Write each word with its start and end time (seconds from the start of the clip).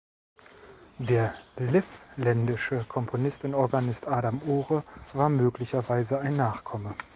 Der 0.97 1.35
livländische 1.57 2.85
Komponist 2.89 3.43
und 3.45 3.53
Organist 3.53 4.07
Adam 4.07 4.41
Ore 4.49 4.83
war 5.13 5.29
möglicherweise 5.29 6.17
ein 6.17 6.35
Nachkomme. 6.35 6.95